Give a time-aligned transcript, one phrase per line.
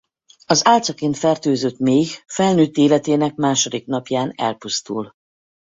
[0.45, 5.13] Az álcaként fertőzött méh felnőtt életének második napján elpusztul.